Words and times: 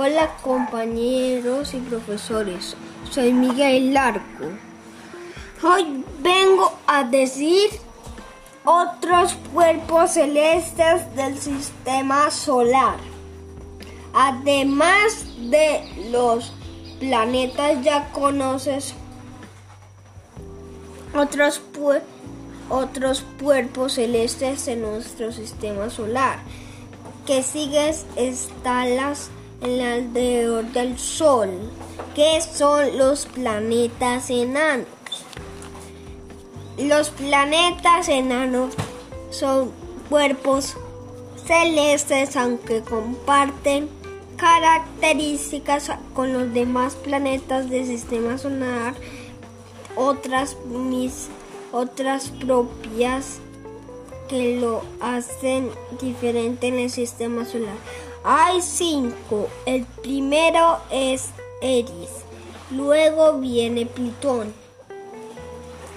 Hola 0.00 0.36
compañeros 0.42 1.74
y 1.74 1.78
profesores, 1.78 2.76
soy 3.10 3.32
Miguel 3.32 3.92
Larco. 3.94 4.44
Hoy 5.60 6.04
vengo 6.20 6.72
a 6.86 7.02
decir 7.02 7.68
otros 8.64 9.36
cuerpos 9.52 10.12
celestes 10.12 11.12
del 11.16 11.36
sistema 11.36 12.30
solar. 12.30 12.94
Además 14.14 15.26
de 15.50 15.82
los 16.12 16.52
planetas 17.00 17.82
ya 17.82 18.12
conoces 18.12 18.94
otros, 21.12 21.60
otros 22.70 23.24
cuerpos 23.42 23.94
celestes 23.94 24.68
en 24.68 24.82
nuestro 24.82 25.32
sistema 25.32 25.90
solar 25.90 26.38
que 27.26 27.42
sigues 27.42 28.06
están 28.14 28.94
las 28.94 29.32
en 29.60 29.80
alrededor 29.80 30.64
del 30.72 30.98
Sol, 30.98 31.50
que 32.14 32.40
son 32.40 32.96
los 32.96 33.26
planetas 33.26 34.30
enanos. 34.30 34.86
Los 36.78 37.10
planetas 37.10 38.08
enanos 38.08 38.74
son 39.30 39.72
cuerpos 40.08 40.76
celestes 41.46 42.36
aunque 42.36 42.82
comparten 42.82 43.88
características 44.36 45.90
con 46.14 46.32
los 46.32 46.52
demás 46.54 46.94
planetas 46.94 47.68
del 47.68 47.86
sistema 47.86 48.38
solar, 48.38 48.94
otras, 49.96 50.56
mis, 50.66 51.28
otras 51.72 52.28
propias 52.28 53.38
que 54.28 54.58
lo 54.60 54.82
hacen 55.00 55.70
diferente 56.00 56.68
en 56.68 56.78
el 56.78 56.90
sistema 56.90 57.44
solar. 57.44 57.74
Hay 58.30 58.60
cinco. 58.60 59.48
El 59.64 59.86
primero 59.86 60.80
es 60.90 61.30
Eris. 61.62 62.10
Luego 62.70 63.38
viene 63.38 63.86
Plutón. 63.86 64.52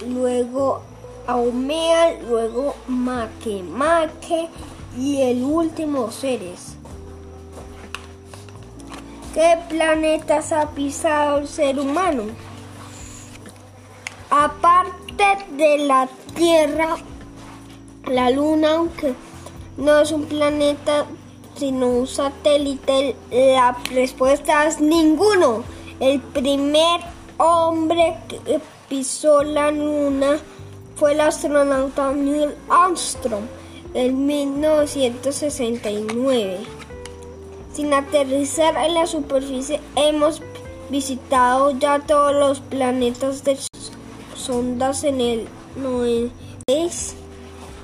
Luego 0.08 0.82
Aumea. 1.28 2.18
Luego 2.22 2.76
Makemake. 2.88 4.48
Y 4.98 5.24
el 5.24 5.44
último 5.44 6.10
Ceres. 6.10 6.78
¿Qué 9.34 9.58
planetas 9.68 10.54
ha 10.54 10.70
pisado 10.70 11.40
el 11.40 11.50
ser 11.50 11.82
humano? 11.82 12.24
Aparte 14.30 15.38
de 15.58 15.80
la 15.80 16.08
Tierra, 16.34 16.96
la 18.06 18.30
Luna, 18.30 18.76
aunque 18.76 19.16
no 19.76 20.00
es 20.00 20.14
un 20.14 20.24
planeta, 20.28 21.06
sino 21.56 21.88
un 21.88 22.08
satélite? 22.08 23.16
La 23.32 23.78
respuesta 23.92 24.68
es 24.68 24.82
ninguno. 24.82 25.64
El 26.00 26.20
primer 26.20 27.02
hombre 27.38 28.18
que 28.28 28.60
pisó 28.90 29.44
la 29.44 29.72
luna 29.72 30.40
fue 30.96 31.14
el 31.14 31.22
astronauta 31.22 32.12
Neil 32.12 32.56
Armstrong 32.70 33.46
en 33.94 34.26
1969. 34.26 36.58
Sin 37.74 37.94
aterrizar 37.94 38.76
en 38.78 38.96
la 38.96 39.06
superficie 39.08 39.80
hemos 39.96 40.42
visitado 40.90 41.72
ya 41.72 42.00
todos 42.00 42.34
los 42.34 42.60
planetas 42.60 43.44
de 43.44 43.58
sondas 44.36 45.04
en 45.04 45.22
el 45.22 45.48
96 45.78 47.16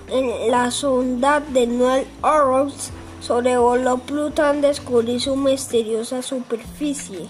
en 0.09 0.51
la 0.51 0.71
sonda 0.71 1.39
de 1.39 1.67
Neil 1.67 2.07
Armstrong 2.21 3.06
Sobrevoló 3.27 3.97
Plutón 3.97 4.61
descubrió 4.61 5.19
su 5.19 5.35
misteriosa 5.35 6.21
superficie. 6.21 7.27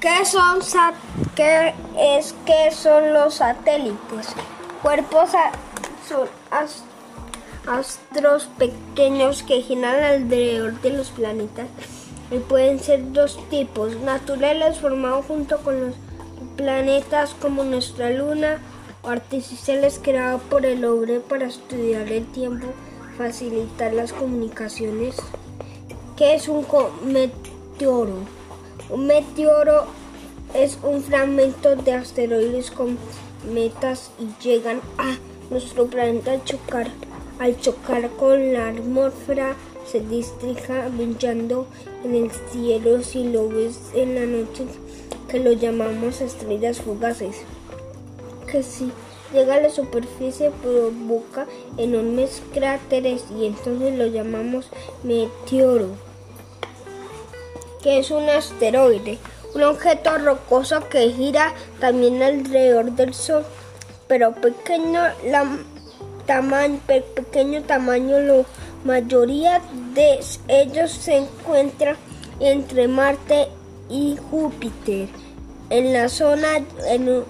¿Qué 0.00 0.26
son, 0.26 0.58
qué 1.34 1.72
es, 1.98 2.34
qué 2.44 2.70
son 2.72 3.14
los 3.14 3.36
satélites? 3.36 4.34
Cuerpos 4.82 5.30
son 6.06 6.28
astros 7.66 8.50
pequeños 8.58 9.42
que 9.44 9.62
giran 9.62 10.04
alrededor 10.04 10.78
de 10.82 10.90
los 10.90 11.08
planetas 11.08 11.68
y 12.30 12.36
pueden 12.36 12.80
ser 12.80 13.12
dos 13.12 13.38
tipos, 13.48 13.96
naturales 13.96 14.78
formados 14.78 15.24
junto 15.24 15.56
con 15.62 15.80
los 15.80 15.94
planetas 16.58 17.34
como 17.40 17.64
nuestra 17.64 18.10
luna 18.10 18.58
o 19.00 19.08
artificiales 19.08 19.98
creados 20.02 20.42
por 20.42 20.66
el 20.66 20.84
hombre 20.84 21.20
para 21.20 21.46
estudiar 21.46 22.12
el 22.12 22.26
tiempo 22.26 22.66
facilitar 23.16 23.92
las 23.92 24.12
comunicaciones. 24.12 25.16
¿Qué 26.16 26.34
es 26.34 26.48
un 26.48 26.66
meteoro? 27.04 28.18
Un 28.90 29.06
meteoro 29.06 29.86
es 30.54 30.78
un 30.82 31.02
fragmento 31.02 31.76
de 31.76 31.92
asteroides 31.92 32.70
con 32.70 32.98
metas 33.52 34.10
y 34.18 34.28
llegan 34.42 34.80
a 34.98 35.16
nuestro 35.50 35.86
planeta 35.86 36.32
al 36.32 36.44
chocar. 36.44 36.88
Al 37.38 37.58
chocar 37.60 38.10
con 38.10 38.52
la 38.52 38.68
atmósfera 38.68 39.56
se 39.86 40.00
distrija 40.00 40.88
brillando 40.88 41.66
en 42.04 42.14
el 42.14 42.30
cielo 42.50 43.02
si 43.02 43.24
lo 43.24 43.48
ves 43.48 43.78
en 43.94 44.14
la 44.14 44.26
noche 44.26 44.66
que 45.28 45.40
lo 45.40 45.52
llamamos 45.52 46.20
estrellas 46.20 46.80
fugaces. 46.80 47.36
Que 48.50 48.62
sí 48.62 48.92
llega 49.32 49.54
a 49.54 49.60
la 49.60 49.70
superficie 49.70 50.50
provoca 50.50 51.46
enormes 51.76 52.42
cráteres 52.52 53.24
y 53.38 53.46
entonces 53.46 53.96
lo 53.96 54.06
llamamos 54.06 54.68
meteoro, 55.02 55.88
que 57.82 57.98
es 57.98 58.10
un 58.10 58.28
asteroide, 58.28 59.18
un 59.54 59.62
objeto 59.62 60.16
rocoso 60.18 60.88
que 60.88 61.10
gira 61.10 61.52
también 61.80 62.22
alrededor 62.22 62.92
del 62.92 63.14
Sol, 63.14 63.44
pero 64.06 64.32
pequeño, 64.32 65.00
la, 65.26 65.58
tamaño, 66.26 66.78
pequeño 66.86 67.62
tamaño, 67.62 68.20
la 68.20 68.44
mayoría 68.84 69.60
de 69.94 70.20
ellos 70.48 70.90
se 70.90 71.16
encuentra 71.18 71.96
entre 72.40 72.88
Marte 72.88 73.48
y 73.88 74.16
Júpiter 74.30 75.08
en 75.70 75.92
la 75.92 76.08
zona 76.08 76.58
en, 76.88 77.24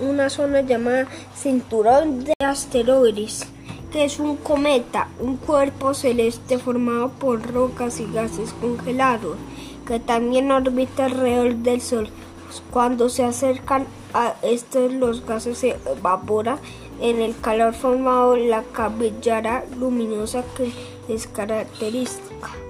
una 0.00 0.30
zona 0.30 0.62
llamada 0.62 1.06
cinturón 1.34 2.24
de 2.24 2.34
asteroides 2.40 3.46
que 3.92 4.04
es 4.04 4.18
un 4.18 4.36
cometa, 4.36 5.08
un 5.18 5.36
cuerpo 5.36 5.94
celeste 5.94 6.58
formado 6.58 7.10
por 7.10 7.42
rocas 7.52 8.00
y 8.00 8.06
gases 8.12 8.52
congelados 8.52 9.36
que 9.86 9.98
también 9.98 10.50
orbita 10.50 11.06
alrededor 11.06 11.54
del 11.56 11.80
Sol. 11.80 12.10
Cuando 12.70 13.08
se 13.08 13.24
acercan 13.24 13.86
a 14.12 14.34
estos 14.42 14.92
los 14.92 15.24
gases 15.24 15.58
se 15.58 15.76
evapora 15.86 16.58
en 17.00 17.20
el 17.20 17.38
calor 17.40 17.74
formado 17.74 18.36
la 18.36 18.62
cabellera 18.62 19.64
luminosa 19.78 20.44
que 20.56 20.72
es 21.12 21.26
característica. 21.26 22.67